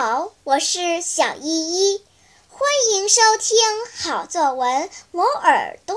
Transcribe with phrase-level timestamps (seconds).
[0.00, 2.04] 好，我是小依依，
[2.48, 3.58] 欢迎收听
[4.00, 5.96] 好作文磨耳朵。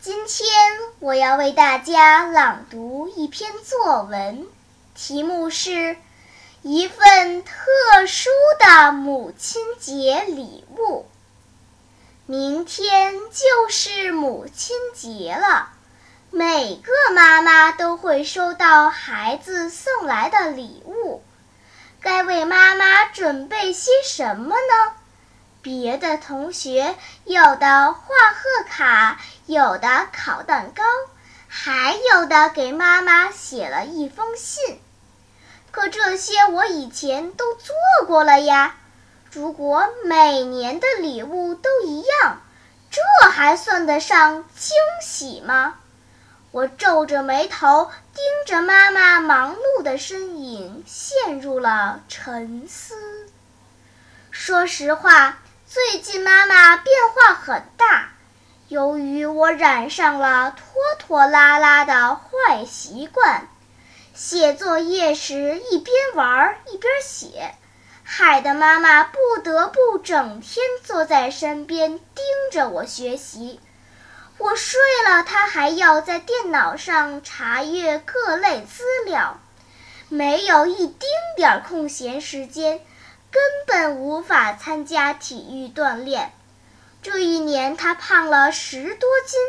[0.00, 0.54] 今天
[1.00, 4.46] 我要为大家朗读一篇作文，
[4.94, 5.70] 题目是
[6.62, 8.30] 《一份特殊
[8.60, 11.00] 的母亲节礼物》。
[12.26, 15.70] 明天就是母亲节了，
[16.30, 20.93] 每个妈妈都会收到孩子送来的礼物。
[22.04, 24.92] 该为妈妈准备些什么呢？
[25.62, 30.84] 别的同学有的画贺卡，有的烤蛋糕，
[31.48, 34.78] 还有的给妈妈写了一封信。
[35.70, 37.74] 可这些我以前都做
[38.06, 38.76] 过了呀。
[39.32, 42.42] 如果每年的礼物都一样，
[42.90, 45.76] 这还算得上惊喜吗？
[46.50, 47.90] 我皱着眉头
[48.44, 52.94] 着妈妈忙碌的身影，陷入了沉思。
[54.30, 58.10] 说实话，最近妈妈变化很大。
[58.68, 63.48] 由于我染上了拖拖拉拉的坏习惯，
[64.14, 67.54] 写作业时一边玩一边写，
[68.02, 73.60] 害得妈妈不得不整天坐在身边盯着我学习。
[74.38, 79.40] 我睡了，他还要在电脑上查阅各类资料，
[80.08, 82.80] 没有一丁点儿空闲时间，
[83.30, 86.32] 根本无法参加体育锻炼。
[87.00, 89.40] 这一年他胖了十多斤，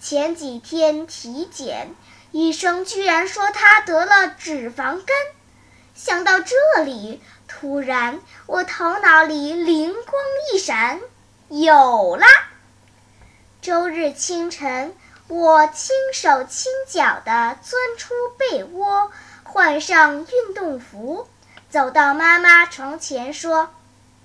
[0.00, 1.94] 前几天体检，
[2.30, 5.06] 医生居然说他得了脂肪肝。
[5.94, 6.54] 想到这
[6.84, 11.00] 里，突然我头脑里灵光一闪，
[11.48, 12.26] 有啦！
[13.70, 14.96] 周日清晨，
[15.28, 19.12] 我轻手轻脚地钻出被窝，
[19.44, 21.28] 换上运动服，
[21.70, 23.70] 走到妈妈床前说：“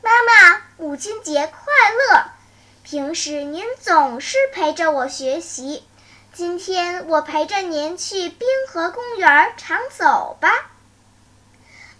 [0.01, 1.61] 妈妈，母亲节快
[1.93, 2.23] 乐！
[2.81, 5.83] 平时您总是陪着我学习，
[6.33, 10.71] 今天我陪着您去滨河公园常走吧。”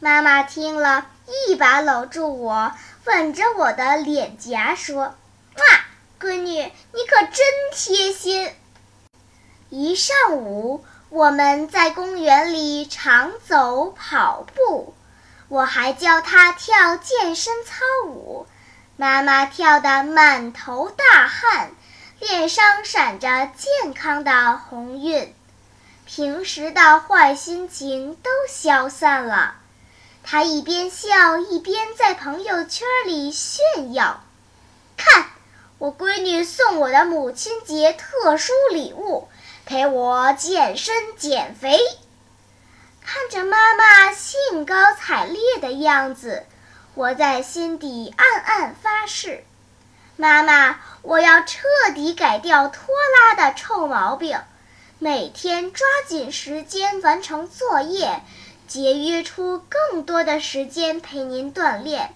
[0.01, 1.05] 妈妈听了
[1.47, 2.71] 一把搂住我，
[3.05, 5.13] 吻着我的脸颊说：“！”
[6.25, 8.51] 闺女，你可真贴心。
[9.69, 14.95] 一上午，我们在公园里长走跑步，
[15.49, 18.47] 我还教她跳健身操舞。
[18.97, 21.69] 妈妈跳得满头大汗，
[22.19, 25.31] 脸上闪着健康的红晕，
[26.07, 29.57] 平时的坏心情都消散了。
[30.23, 34.23] 她一边笑一边在朋友圈里炫耀，
[35.85, 39.27] 我闺女送我的母亲节特殊礼物，
[39.67, 41.77] 陪我健身减肥。
[43.05, 46.43] 看着妈妈兴高采烈的样子，
[46.95, 49.43] 我在心底暗暗发誓：
[50.15, 54.39] 妈妈，我要彻底改掉拖拉的臭毛病，
[54.97, 58.23] 每天抓紧时间完成作业，
[58.67, 62.15] 节约出更多的时间陪您锻炼。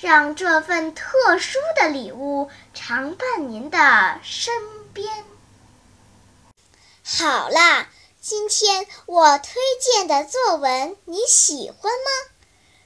[0.00, 4.54] 让这份特殊的礼物常伴您的身
[4.92, 5.24] 边。
[7.04, 7.88] 好啦，
[8.20, 12.30] 今天我推荐的作文你喜欢吗？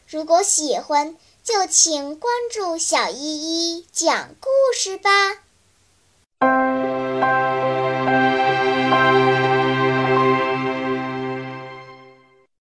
[0.07, 5.11] 如果喜欢，就请关注小依依讲故事吧。